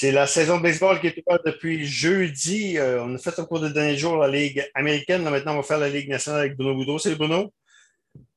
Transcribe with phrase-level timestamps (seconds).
[0.00, 2.78] C'est la saison de baseball qui est ouverte depuis jeudi.
[2.78, 5.22] Euh, on a fait au cours des derniers jours la Ligue américaine.
[5.28, 6.98] maintenant, on va faire la Ligue nationale avec Bruno Boudreau.
[6.98, 7.52] Salut Bruno.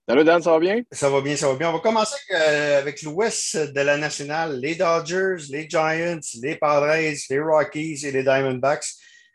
[0.05, 0.81] Salut Dan, ça va bien?
[0.91, 1.69] Ça va bien, ça va bien.
[1.69, 4.59] On va commencer euh, avec l'ouest de la nationale.
[4.59, 8.89] Les Dodgers, les Giants, les Padres, les Rockies et les Diamondbacks.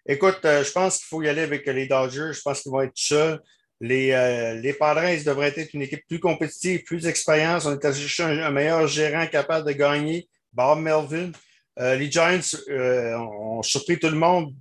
[0.06, 2.34] Écoute, euh, je pense qu'il faut y aller avec les Dodgers.
[2.34, 3.40] Je pense qu'ils vont être seuls.
[3.80, 7.64] Les, les Padres devraient être une équipe plus compétitive, plus d'expérience.
[7.64, 11.30] On est allé chercher un, meilleur gérant capable de gagner, Bob Melvin.
[11.80, 14.52] Euh, les Giants euh, ont surpris tout le monde.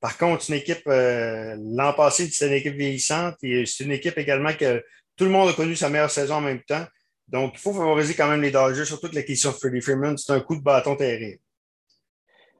[0.00, 4.16] par contre, une équipe, euh, l'an passé, c'était une équipe vieillissante et c'est une équipe
[4.18, 4.84] également que
[5.16, 6.84] tout le monde a connu sa meilleure saison en même temps.
[7.26, 10.16] Donc, il faut favoriser quand même les Dodgers, surtout que la question de Freddie Freeman,
[10.16, 11.40] c'est un coup de bâton terrible.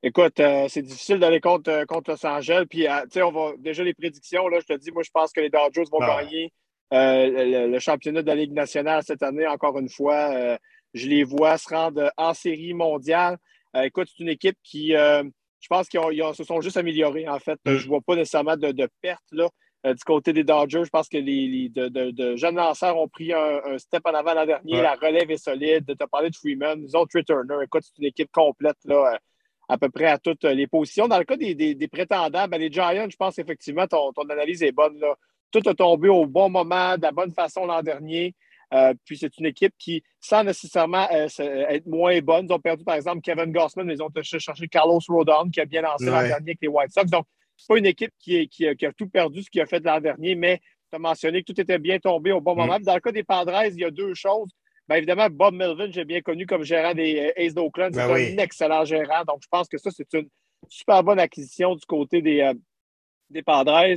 [0.03, 2.65] Écoute, c'est difficile d'aller contre, contre Los Angeles.
[2.69, 4.48] Puis, tu sais, on va déjà les prédictions.
[4.48, 6.53] Là, je te dis, moi, je pense que les Dodgers vont ah gagner
[6.91, 10.59] le, le, championnat de la Ligue nationale cette année, encore une fois.
[10.95, 13.39] je les vois se rendre en série mondiale.
[13.77, 15.23] Euh, écoute, c'est une équipe qui, euh,
[15.60, 16.01] je pense qu'ils
[16.34, 17.58] se sont juste améliorés, en fait.
[17.64, 17.77] Mm.
[17.77, 19.48] Je ne vois pas nécessairement de, de perte là,
[19.86, 20.84] euh, du côté des Dodgers.
[20.84, 24.81] Je pense que les, de, jeunes lanceurs ont pris un, step en avant l'an dernier.
[24.81, 25.84] La relève est solide.
[25.86, 27.56] Tu as parlé de Freeman, ils ont Turner.
[27.64, 29.19] Écoute, c'est une équipe complète là,
[29.69, 31.09] à peu près à toutes les positions.
[31.09, 34.72] Dans le cas des, prétendants, ben, les Giants, je pense effectivement ton, ton analyse est
[34.72, 34.98] bonne.
[35.00, 35.16] Là.
[35.50, 38.34] Tout a tombé au bon moment, de la bonne façon l'an dernier.
[38.73, 41.29] Euh, puis c'est une équipe qui, sans nécessairement euh,
[41.69, 45.01] être moins bonne, ils ont perdu par exemple Kevin Gossman, mais ils ont cherché Carlos
[45.09, 47.11] Rodon qui a bien lancé l'an dernier avec les White Sox.
[47.11, 50.01] Donc, c'est pas une équipe qui, qui, a tout perdu ce qu'il a fait l'an
[50.01, 50.59] dernier, mais
[50.91, 52.59] tu as mentionné que tout était bien tombé au bon mm.
[52.59, 52.81] moment.
[52.81, 54.51] Dans le cas des Padres, il y a deux choses.
[54.89, 57.95] Bien évidemment, Bob Melvin, j'ai bien connu comme gérant des euh, Ace d'Oakland.
[57.95, 59.25] C'est ben un excellent gérant.
[59.27, 60.28] Donc, je pense que ça, c'est une
[60.69, 62.53] super bonne acquisition du côté des,
[63.31, 63.97] des Padres.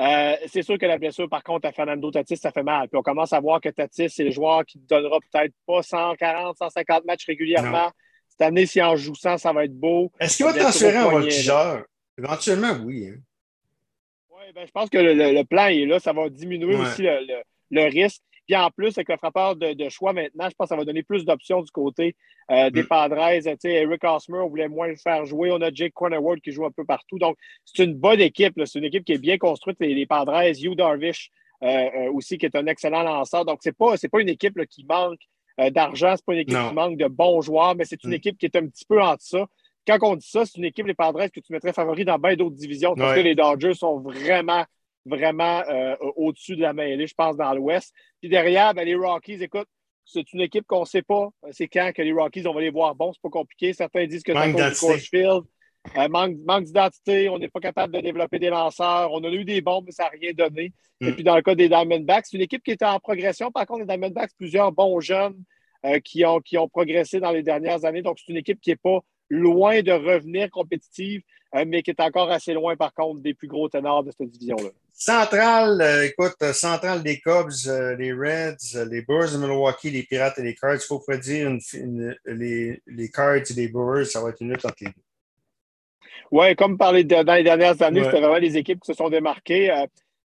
[0.00, 2.88] Euh, c'est sûr que la blessure, par contre, à Fernando Tatis, ça fait mal.
[2.88, 5.82] Puis on commence à voir que Tatis, c'est le joueur qui ne donnera peut-être pas
[5.82, 7.90] 140, 150 matchs régulièrement.
[8.28, 10.12] Cette année, s'il en joue 100, ça va être beau.
[10.20, 11.84] Est-ce qu'il va transférer un voltigeur?
[12.16, 13.08] Éventuellement, oui.
[13.08, 13.18] Hein.
[14.30, 15.98] Oui, ben, je pense que le, plan est là.
[15.98, 18.22] Ça va diminuer aussi le risque.
[18.48, 21.02] Puis en plus, avec le frappeur de, choix maintenant, je pense que ça va donner
[21.02, 22.16] plus d'options du côté
[22.50, 22.86] euh, des mm.
[22.86, 23.18] Padres.
[23.62, 25.52] Eric Osmer, on voulait moins le faire jouer.
[25.52, 27.18] On a Jake Cornerwood qui joue un peu partout.
[27.18, 27.36] Donc,
[27.66, 28.58] c'est une bonne équipe.
[28.64, 29.76] C'est une équipe qui est bien construite.
[29.80, 31.30] Les, Padres, Hugh Darvish
[31.62, 33.44] euh, euh, aussi, qui est un excellent lanceur.
[33.44, 35.20] Donc, ce n'est pas, pas une équipe qui manque
[35.70, 36.16] d'argent.
[36.16, 38.14] Ce n'est pas une équipe qui manque de bons joueurs, mais c'est une mm.
[38.14, 39.46] équipe qui est un petit peu entre ça.
[39.86, 42.34] Quand on dit ça, c'est une équipe, les Padres, que tu mettrais favori dans bien
[42.34, 44.64] d'autres divisions parce que les Dodgers sont vraiment
[45.08, 47.94] vraiment euh, au-dessus de la mêlée, je pense, dans l'Ouest.
[48.20, 49.68] Puis derrière, ben, les Rockies, écoute,
[50.04, 51.28] c'est une équipe qu'on ne sait pas.
[51.50, 53.72] C'est quand que les Rockies, on va les voir bons, c'est pas compliqué.
[53.72, 55.42] Certains disent que c'est du coach field.
[55.96, 59.10] Euh, manque, manque d'identité, on n'est pas capable de développer des lanceurs.
[59.12, 60.72] On a eu des bombes, mais ça n'a rien donné.
[61.00, 61.14] Et mm.
[61.14, 63.50] puis dans le cas des Diamondbacks, c'est une équipe qui était en progression.
[63.50, 65.36] Par contre, les Diamondbacks, plusieurs bons jeunes
[65.86, 68.02] euh, qui, ont, qui ont progressé dans les dernières années.
[68.02, 69.00] Donc, c'est une équipe qui n'est pas
[69.30, 71.22] loin de revenir compétitive,
[71.66, 74.70] mais qui est encore assez loin, par contre, des plus gros ténors de cette division-là.
[75.00, 80.02] Centrale, euh, écoute, euh, centrale des Cubs, euh, les Reds, les Brewers de Milwaukee, les
[80.02, 80.74] Pirates et les Cards.
[80.74, 81.56] Il faut prédire
[82.26, 85.02] les, les, Cards et les Brewers, ça va être une lutte entre les deux.
[86.32, 89.72] Oui, comme parlé dans les dernières années, c'était vraiment les équipes qui se sont démarquées.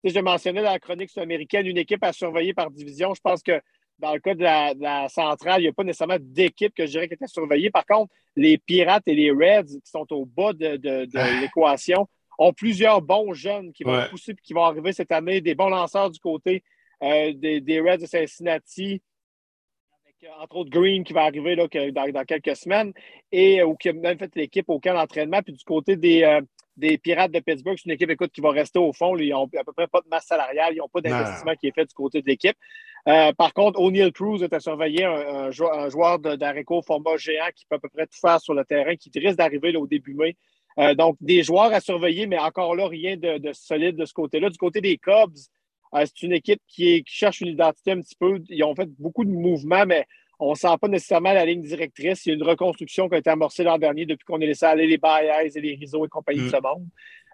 [0.05, 3.13] je mentionnais dans la chronique sud-américaine une équipe à surveiller par division.
[3.13, 3.59] Je pense que
[4.01, 7.07] dans le cas de la, centrale, il n'y a pas nécessairement d'équipe que je dirais
[7.07, 7.69] qui était surveillée.
[7.69, 11.39] Par contre, les Pirates et les Reds qui sont au bas de ah.
[11.39, 12.07] l'équation
[12.37, 15.69] ont plusieurs bons jeunes qui vont pousser et qui vont arriver cette année, des bons
[15.69, 16.63] lanceurs du côté
[17.03, 19.01] euh, des, Reds de Cincinnati,
[20.03, 22.93] avec euh, entre autres Green qui va arriver là, dans, quelques semaines,
[23.31, 25.41] et euh, ou qui a même fait l'équipe au camp d'entraînement.
[25.41, 26.41] Puis du côté des,
[26.81, 29.15] des Pirates de Pittsburgh, c'est une équipe écoute, qui va rester au fond.
[29.17, 31.75] ils n'ont à peu près pas de masse salariale, ils n'ont pas d'investissement qui est
[31.75, 32.57] fait du côté de l'équipe.
[33.05, 37.79] par contre, O'Neill Cruz est à surveiller, un, joueur d'Areco format géant qui peut à
[37.79, 40.35] peu près tout faire sur le terrain, qui risque d'arriver au début mai
[40.79, 44.49] euh, donc, des joueurs à surveiller, mais encore là, rien de, solide de ce côté-là.
[44.49, 45.35] Du côté des Cubs,
[45.93, 48.41] euh, c'est une équipe qui, cherche une identité un petit peu.
[48.49, 50.05] Ils ont fait beaucoup de mouvements, mais
[50.41, 52.25] on ne sent pas nécessairement la ligne directrice.
[52.25, 54.65] Il y a une reconstruction qui a été amorcée l'an dernier depuis qu'on a laissé
[54.65, 56.49] aller les Baez et les Rizzo et compagnie de mm.
[56.49, 56.87] ce monde.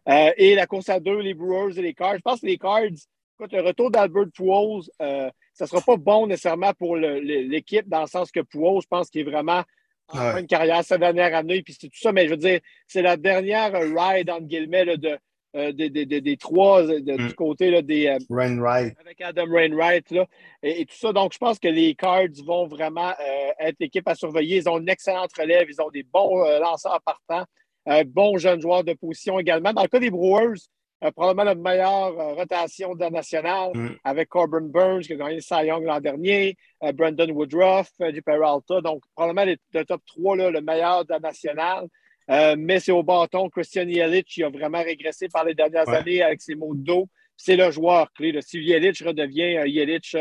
[0.10, 2.18] Euh, et la course à deux, les Brewers et les Cards.
[2.18, 5.32] Je pense que les Cards, écoute, le retour d'Albert Pujols, ça
[5.62, 9.22] ne sera pas bon nécessairement pour l'équipe dans le sens que Pujols, je pense qu'il
[9.22, 9.64] est vraiment
[10.10, 12.60] en fin de carrière sa dernière année, puis c'est tout ça, mais je veux dire,
[12.88, 15.18] c'est la dernière ride, entre guillemets, de,
[15.56, 17.34] euh, des trois du mm.
[17.34, 18.08] côté là, des.
[18.08, 18.96] Euh, Rainwright.
[19.00, 20.26] Avec Adam Rainwright, là,
[20.62, 21.14] et, tout ça.
[21.14, 24.58] Donc, je pense que les Cards vont vraiment euh, être l'équipe à surveiller.
[24.58, 27.46] Ils ont une excellente relève, ils ont des bons lanceurs partants,
[28.08, 29.74] bons jeunes joueurs de position également.
[29.74, 30.60] Dans le cas des Brewers,
[31.04, 33.98] euh, probablement la meilleure euh, rotation de la nationale mm.
[34.04, 38.24] avec Corbin Burns qui a gagné le Cy Young l'an dernier, euh, Brandon Woodruff du
[38.24, 38.82] Peralta.
[38.82, 41.88] Donc, probablement le top 3, le meilleur de la nationale.
[42.28, 43.50] Mais c'est au bâton.
[43.50, 47.10] Christian Yelich, il a vraiment régressé par les dernières années avec ses mots de dos.
[47.36, 48.38] C'est le joueur clé.
[48.42, 50.16] Si Yelich redevient un Yelich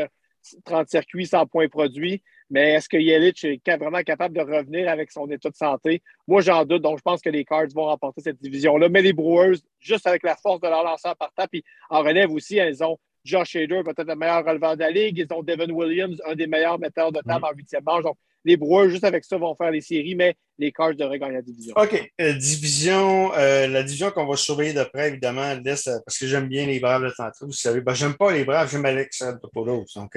[0.65, 5.11] 30 circuits, 100 points produits, mais est-ce que Yelich est vraiment capable de revenir avec
[5.11, 6.03] son état de santé?
[6.29, 6.83] Moi, j'en doute.
[6.83, 8.89] Donc, je pense que les Cards vont remporter cette division-là.
[8.89, 12.57] Mais les Brewers, juste avec la force de leur lanceur partant, puis en relève aussi,
[12.57, 15.19] elles ont Josh Hader, peut-être le meilleur releveur de la ligue.
[15.19, 17.45] Ils ont Devin Williams, un des meilleurs metteurs de table mm.
[17.45, 18.05] en huitième manche.
[18.05, 18.17] Donc,
[18.47, 21.43] les Brewers, juste avec ça, vont faire les séries, mais les Cards devraient gagner la
[21.43, 21.75] division.
[21.77, 22.13] OK.
[22.21, 26.29] Euh, division, euh, la division qu'on va surveiller de près, évidemment, laisse, euh, parce que
[26.29, 27.47] j'aime bien les Braves de tantôt.
[27.47, 29.85] Vous savez, ben, j'aime pas les Braves, j'aime Alex Topoulos.
[29.97, 30.17] Donc,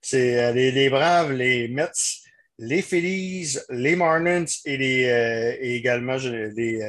[0.00, 1.90] c'est les, les, Braves, les Mets,
[2.60, 6.80] les Phillies, les Marlins et, les, et également les,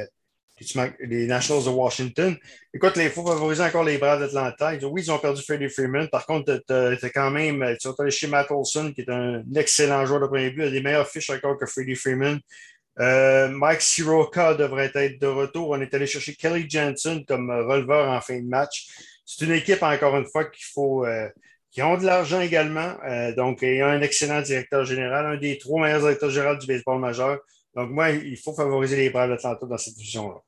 [1.00, 2.36] les Nationals de Washington.
[2.72, 4.72] Écoute, il faut favoriser encore les Braves d'Atlanta.
[4.84, 6.08] Oui, ils ont perdu Freddie Freeman.
[6.08, 10.04] Par contre, tu as, quand même, tu aller chez Matt Olson, qui est un excellent
[10.06, 10.62] joueur de premier but.
[10.62, 12.40] Il a des meilleures fiches encore que Freddie Freeman.
[12.98, 15.70] Euh, Mike Siroka devrait être de retour.
[15.70, 18.86] On est allé chercher Kelly Jensen comme releveur en fin de match.
[19.24, 21.04] C'est une équipe, encore une fois, qu'il faut.
[21.04, 21.28] Euh,
[21.76, 22.96] qui ont de l'argent également.
[23.06, 26.56] Euh, donc, il y a un excellent directeur général, un des trois meilleurs directeurs généraux
[26.56, 27.38] du baseball majeur.
[27.74, 30.40] Donc, moi, il faut favoriser les Braves d'Atlanta dans cette division-là.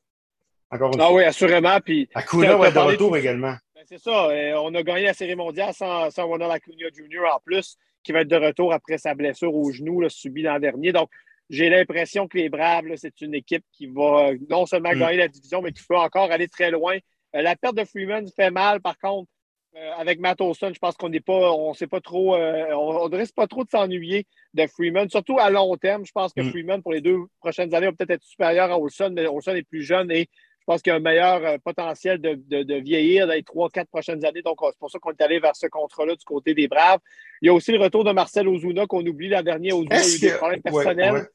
[0.70, 1.78] Encore une ah oui, assurément.
[1.80, 3.54] Puis, Acuna va être de retour également.
[3.74, 4.28] Ben, c'est ça.
[4.28, 7.34] Euh, on a gagné la Série mondiale sans, sans Ronald Acuna Jr.
[7.34, 10.92] en plus, qui va être de retour après sa blessure au genou subie l'an dernier.
[10.92, 11.10] Donc,
[11.50, 14.98] j'ai l'impression que les Braves, c'est une équipe qui va euh, non seulement mm.
[14.98, 16.98] gagner la division, mais qui peut encore aller très loin.
[17.34, 19.30] Euh, la perte de Freeman fait mal, par contre.
[19.76, 23.08] Euh, avec Matt Olson, je pense qu'on n'est pas, on sait pas trop, euh, on
[23.08, 26.06] ne risque pas trop de s'ennuyer de Freeman, surtout à long terme.
[26.06, 26.50] Je pense que mm.
[26.50, 29.68] Freeman, pour les deux prochaines années, va peut-être être supérieur à Olson, mais Olson est
[29.68, 30.28] plus jeune et
[30.68, 33.88] pense qu'il y a un meilleur euh, potentiel de, de, vieillir dans les trois, quatre
[33.88, 34.42] prochaines années.
[34.42, 37.00] Donc, c'est pour ça qu'on est allé vers ce contrat-là du côté des Braves.
[37.40, 39.78] Il y a aussi le retour de Marcel Ozuna qu'on oublie la dernière.
[39.78, 41.28] Ozuna a eu des problèmes personnels.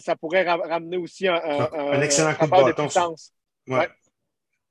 [0.00, 3.72] ça pourrait ramener aussi un, un, excellent coup de.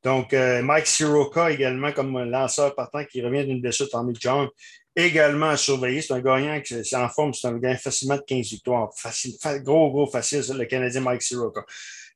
[0.04, 4.48] Donc, euh, Mike Siroka également comme lanceur partant qui revient d'une blessure Tommy John,
[4.96, 6.02] également à surveiller.
[6.02, 8.90] C'est un gagnant qui est en forme, c'est un gagnant facilement de 15 victoires.
[8.96, 11.66] Facile, gros, gros, facile, le Canadien Mike Siroka.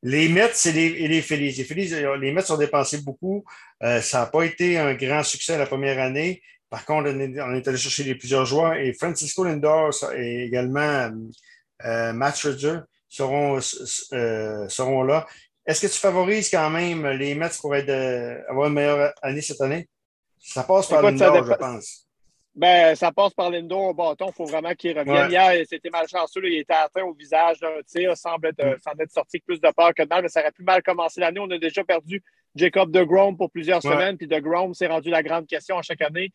[0.07, 1.51] Les Mets et les, les Phillies.
[1.51, 3.43] Les Phillies, euh, les Mets ont dépensé beaucoup.
[3.81, 6.43] Euh, ça n'a pas été un grand succès la première année.
[6.69, 11.09] Par contre, on est, allé chercher plusieurs joueurs et Francisco Lindor et également
[12.13, 15.25] Matt Scherzer seront, seront là.
[15.65, 19.87] Est-ce que tu favorises quand même les Mets pour avoir une meilleure année cette année?
[20.39, 22.04] Ça passe par Lindor, je pense.
[22.55, 24.27] Ben, ça passe par Lindor au bâton.
[24.29, 25.29] Il faut vraiment qu'il revienne.
[25.29, 26.41] Hier, c'était malchanceux.
[26.45, 28.15] il était atteint au visage d'un tir.
[28.15, 29.01] Semble être, mm.
[29.01, 31.41] être sorti plus de peur que de mal, mais ça aurait pu mal commencer l'année.
[31.41, 32.23] On a déjà perdu
[32.55, 34.17] Jacob de Grom pour plusieurs semaines.
[34.17, 36.31] Puis de Grom, s'est rendu la grande question à chaque année.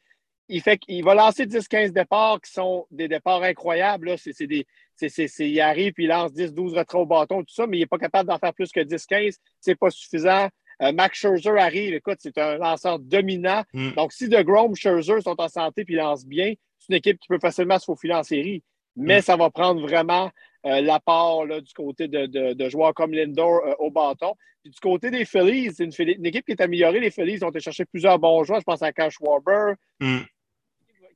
[0.49, 4.19] Il, fait qu'il va lancer 10-15 départs qui sont des départs incroyables.
[4.19, 4.67] C'est des,
[5.00, 7.99] il arrive puis il lance 10-12 retraits au bâton, tout ça, mais il n'est pas
[7.99, 9.37] capable d'en faire plus que 10-15.
[9.61, 10.49] C'est pas suffisant.
[10.82, 13.62] Euh, Max Scherzer arrive, écoute, c'est un lanceur dominant.
[13.73, 13.93] Mm.
[13.93, 17.29] Donc, si De Grom, Scherzer sont en santé puis lancent bien, c'est une équipe qui
[17.29, 18.62] peut facilement se faufiler en série.
[18.97, 19.23] Mais mm.
[19.23, 20.31] ça va prendre vraiment
[20.67, 24.35] euh, l'apport du côté de, joueurs comme Lindor euh, au bâton.
[24.62, 27.00] Puis du côté des Phillies, c'est une, équipe qui est améliorée.
[27.00, 28.61] Les Phillies ont été chercher plusieurs bons joueurs.
[28.61, 29.75] Je pense à Cash Warber.
[30.00, 30.21] Mm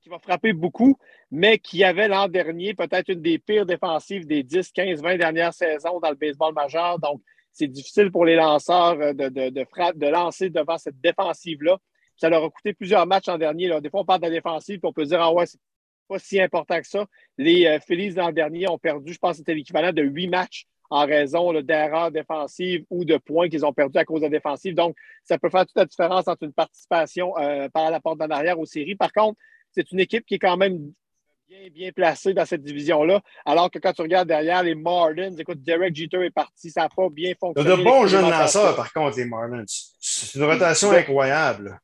[0.05, 0.99] qui va frapper beaucoup,
[1.31, 5.55] mais qui avait l'an dernier peut-être une des pires défensives des 10, 15, 20 dernières
[5.55, 6.99] saisons dans le baseball majeur.
[6.99, 7.23] Donc,
[7.55, 11.79] c'est difficile pour les lanceurs euh, de, de, de lancer devant cette défensive-là.
[12.17, 13.69] Ça leur a coûté plusieurs matchs l'an dernier.
[13.69, 13.81] Là.
[13.81, 15.61] Des fois, on parle de la défensive et on peut dire Ah ouais, c'est
[16.09, 17.07] pas si important que ça.
[17.39, 20.67] Les euh, Phillies l'an dernier ont perdu, je pense que c'était l'équivalent de huit matchs
[20.91, 24.75] en raison d'erreurs défensives ou de points qu'ils ont perdus à cause de la défensive.
[24.75, 28.29] Donc, ça peut faire toute la différence entre une participation euh, par la porte d'en
[28.29, 28.95] arrière aux séries.
[28.95, 29.39] Par contre,
[29.71, 30.93] c'est une équipe qui est quand même
[31.49, 33.21] bien, bien placée dans cette division-là.
[33.45, 36.89] Alors que quand tu regardes derrière les Marlins, écoute, Derek Jeter est parti, ça n'a
[36.89, 37.69] pas bien fonctionné.
[37.69, 39.65] Il y a de bons jeunes lanceurs, par contre, les Marlins.
[39.67, 41.81] C'est une rotation incroyable.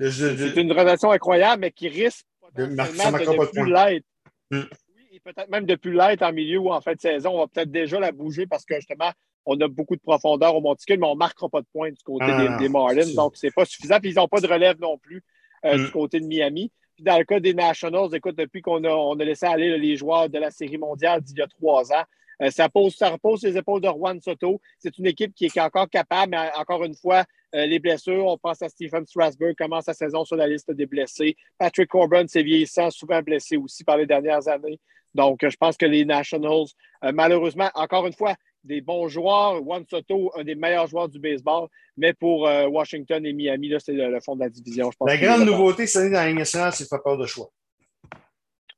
[0.00, 4.06] C'est une rotation incroyable, mais qui risque de, de, plus l'être.
[4.50, 4.62] Hmm.
[4.94, 7.30] Oui, et peut-être même de plus l'être en milieu ou en fin de saison.
[7.34, 9.12] On va peut-être déjà la bouger parce que justement,
[9.46, 12.02] on a beaucoup de profondeur au monticule, mais on ne marquera pas de points du
[12.04, 13.14] côté ah, des, Marlins.
[13.14, 14.00] Donc, ce n'est pas suffisant.
[14.00, 15.22] Puis, ils n'ont pas de relève non plus
[15.64, 15.90] euh, du hmm.
[15.90, 16.72] côté de Miami.
[16.94, 19.96] Puis dans le cas des Nationals, écoute, depuis qu'on a, on a laissé aller les
[19.96, 22.04] joueurs de la Série mondiale d'il y a trois ans,
[22.42, 24.60] euh, ça, pose, ça repose les épaules de Juan Soto.
[24.78, 27.24] C'est une équipe qui est, encore capable, mais encore une fois,
[27.54, 30.86] euh, les blessures, on pense à Stephen Strasburg, commence sa saison sur la liste des
[30.86, 31.36] blessés.
[31.58, 34.80] Patrick Corbin, c'est vieillissant, souvent blessé aussi par les dernières années.
[35.14, 36.66] Donc, euh, je pense que les Nationals,
[37.12, 39.62] malheureusement, encore une fois, des bons joueurs.
[39.62, 41.68] Juan Soto, un des meilleurs joueurs du baseball.
[41.96, 44.90] Mais pour euh, Washington et Miami, c'est le, fond de la division.
[45.06, 47.50] la grande nouveauté cette année dans la Ligue nationale, c'est le peur de choix.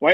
[0.00, 0.12] Oui.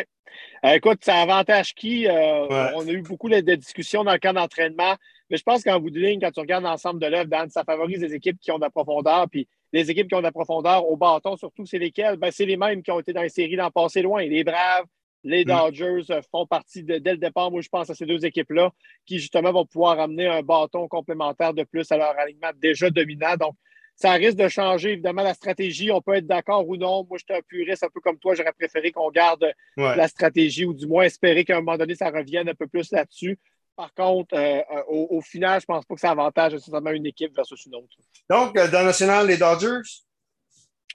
[0.63, 2.07] écoute, ça avantage qui?
[2.09, 4.95] On a eu beaucoup de, discussions dans le camp d'entraînement,
[5.29, 7.65] mais je pense qu'en bout de ligne, quand tu regardes l'ensemble de l'œuvre, Dan, ça
[7.65, 9.27] favorise les équipes qui ont de la profondeur.
[9.29, 12.17] Puis les équipes qui ont de la profondeur au bâton, surtout, c'est lesquelles?
[12.17, 14.23] Ben, c'est les mêmes qui ont été dans les séries l'an passé loin.
[14.23, 14.85] Les Braves,
[15.25, 15.49] les mm.
[15.49, 17.51] Dodgers euh, font partie dès le départ.
[17.51, 18.73] Moi, je pense à ces deux équipes-là
[19.07, 23.37] qui, justement, vont pouvoir amener un bâton complémentaire de plus à leur alignement déjà dominant.
[23.37, 23.55] Donc,
[23.95, 25.91] ça risque de changer, évidemment, la stratégie.
[25.91, 27.07] On peut être d'accord ou non.
[27.09, 28.35] Moi, je suis un puriste, un peu comme toi.
[28.35, 32.11] J'aurais préféré qu'on garde la stratégie ou du moins espérer qu'à un moment donné, ça
[32.11, 33.39] revienne un peu plus là-dessus.
[33.77, 37.07] Par contre, euh, euh, au, final, je ne pense pas que ça avantage nécessairement une
[37.07, 37.97] équipe versus une autre.
[38.29, 39.81] Donc, dans le national, les Dodgers?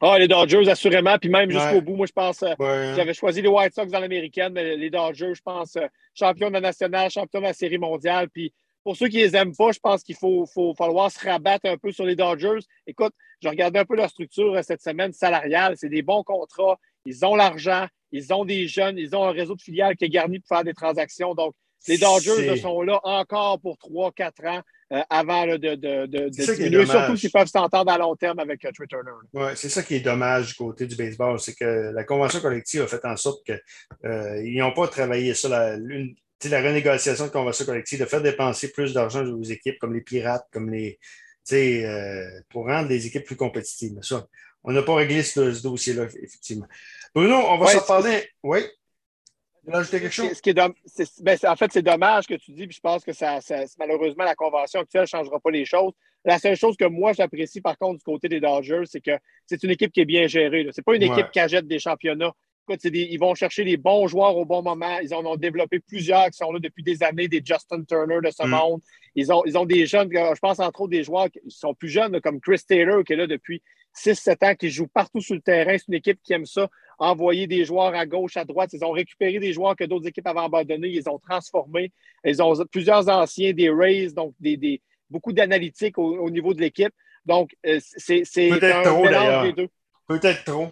[0.01, 1.17] Ah, les Dodgers, assurément.
[1.17, 4.53] Puis même jusqu'au bout, moi, je pense, euh, j'avais choisi les White Sox dans l'américaine,
[4.53, 8.29] mais les Dodgers, je pense, euh, champion de la nationale, champion de la série mondiale.
[8.29, 11.65] Puis pour ceux qui les aiment pas, je pense qu'il faut, faut, falloir se rabattre
[11.65, 12.59] un peu sur les Dodgers.
[12.85, 15.75] Écoute, je regardais un peu leur structure euh, cette semaine salariale.
[15.77, 16.79] C'est des bons contrats.
[17.05, 17.87] Ils ont l'argent.
[18.11, 18.97] Ils ont des jeunes.
[18.97, 21.33] Ils ont un réseau de filiales qui est garni pour faire des transactions.
[21.33, 21.53] Donc,
[21.87, 24.61] les Dodgers sont là encore pour 3-4 ans.
[24.93, 28.87] Euh, avant de, de, de, de surtout s'ils peuvent s'entendre à long terme avec uh,
[28.87, 29.11] Turner.
[29.33, 32.83] Oui, c'est ça qui est dommage du côté du baseball, c'est que la convention collective
[32.83, 33.61] a fait en sorte qu'ils
[34.05, 35.49] euh, n'ont pas travaillé ça.
[35.49, 40.01] La, la renégociation de convention collective, de faire dépenser plus d'argent aux équipes comme les
[40.01, 40.99] Pirates, comme les.
[41.53, 43.97] Euh, pour rendre les équipes plus compétitives.
[44.01, 44.27] Ça,
[44.63, 46.67] on n'a pas réglé ce, dossier-là, effectivement.
[47.15, 48.29] Bruno, on va se reparler.
[48.43, 48.59] Oui?
[49.89, 50.33] Quelque chose?
[50.33, 53.13] Ce qui est ben, en fait, c'est dommage que tu dis, puis je pense que
[53.13, 53.39] ça,
[53.77, 55.93] malheureusement, la convention actuelle ne changera pas les choses.
[56.25, 59.11] La seule chose que moi, j'apprécie, par contre, du côté des Dodgers, c'est que
[59.45, 60.67] c'est une équipe qui est bien gérée.
[60.71, 62.33] Ce n'est pas une équipe qui achète des championnats.
[62.83, 64.99] ils vont chercher les bons joueurs au bon moment.
[64.99, 68.31] Ils en ont développé plusieurs qui sont là depuis des années, des Justin Turner de
[68.31, 68.49] ce mm.
[68.49, 68.81] monde.
[69.15, 71.89] Ils ont, ils ont des jeunes, je pense entre autres des joueurs qui sont plus
[71.89, 73.61] jeunes, comme Chris Taylor, qui est là depuis
[73.95, 75.77] 6-7 ans, qui joue partout sur le terrain.
[75.77, 78.71] C'est une équipe qui aime ça envoyer des joueurs à gauche, à droite.
[78.73, 80.89] Ils ont récupéré des joueurs que d'autres équipes avaient abandonnés.
[80.89, 81.91] Ils ont transformé.
[82.23, 86.93] Ils ont plusieurs anciens, des Rays, donc des, beaucoup d'analytiques au, niveau de l'équipe.
[87.25, 89.67] Donc, euh, c'est un trop, mélange des deux.
[90.07, 90.69] Peut-être trop.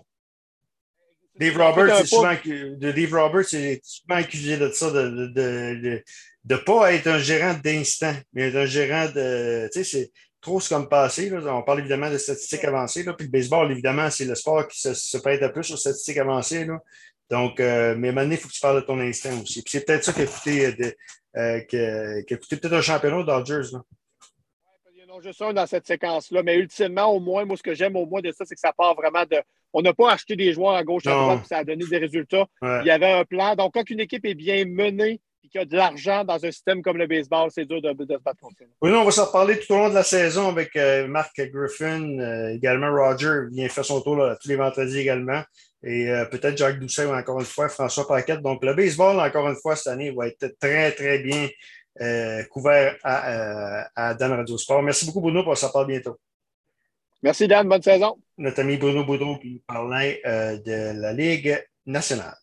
[1.38, 2.34] Dave Roberts, c'est souvent,
[2.78, 6.02] Dave Roberts est souvent accusé de ça, de ne
[6.46, 9.68] de, pas être un gérant d'instant, mais être un gérant de.
[9.74, 10.12] Tu sais, c'est
[10.46, 11.32] trop ce comme passé.
[11.34, 13.04] On parle évidemment de statistiques avancées.
[13.04, 13.14] Là.
[13.14, 16.18] Puis le baseball, évidemment, c'est le sport qui se, se prête un peu sur statistiques
[16.18, 16.66] avancées.
[16.66, 16.80] Là.
[17.32, 19.64] Donc, euh, mais maintenant, il faut que tu parles de ton instinct aussi.
[19.64, 20.92] Puis c'est peut-être ça qui a coûté, euh,
[21.74, 23.72] euh, peut-être un championnat aux Dodgers.
[23.74, 23.82] Là.
[24.94, 26.44] Il y en a juste un dans cette séquence-là.
[26.44, 28.72] Mais ultimement, au moins, moi, ce que j'aime au moins de ça, c'est que ça
[28.72, 29.38] part vraiment de.
[29.74, 31.98] On n'a pas acheté des joueurs à gauche, à droite, puis ça a donné des
[31.98, 32.46] résultats.
[32.62, 33.56] Il y avait un plan.
[33.56, 35.20] Donc, quand une équipe est bien menée,
[35.54, 38.22] y a de l'argent dans un système comme le baseball, c'est dur de, de, se
[38.22, 41.08] battre contre Oui, on va s'en reparler tout au long de la saison avec euh,
[41.08, 45.42] Marc Griffin, euh, également Roger vient faire son tour tous les vendredis également.
[45.84, 48.42] Et euh, peut-être Jacques Doucet encore une fois, François Paquette.
[48.42, 51.50] Donc le baseball, encore une fois, cette année, va être très, très bien
[52.50, 54.84] couvert à, à, Dan Radio Sport.
[54.84, 56.18] Merci beaucoup, Bruno, pour s'en parler bientôt.
[57.24, 57.70] Merci, Dan.
[57.70, 58.18] Bonne saison.
[58.38, 62.36] Notre ami Bruno Boudreau qui parlait de la Ligue nationale.